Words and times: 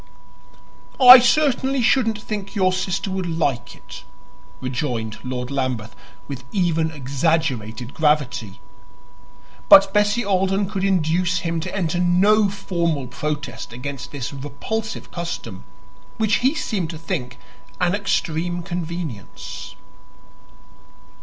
"I 0.99 1.19
certainly 1.19 1.83
shouldn't 1.83 2.19
think 2.19 2.55
your 2.55 2.73
sister 2.73 3.11
would 3.11 3.27
like 3.29 3.75
it," 3.75 4.03
rejoined 4.59 5.19
Lord 5.23 5.51
Lambeth 5.51 5.95
with 6.27 6.43
even 6.51 6.89
exaggerated 6.89 7.93
gravity. 7.93 8.59
But 9.69 9.93
Bessie 9.93 10.25
Alden 10.25 10.67
could 10.71 10.83
induce 10.83 11.41
him 11.41 11.59
to 11.59 11.75
enter 11.75 11.99
no 11.99 12.49
formal 12.49 13.05
protest 13.05 13.73
against 13.73 14.11
this 14.11 14.33
repulsive 14.33 15.11
custom, 15.11 15.65
which 16.17 16.37
he 16.37 16.55
seemed 16.55 16.89
to 16.89 16.97
think 16.97 17.37
an 17.79 17.93
extreme 17.93 18.63
convenience. 18.63 19.75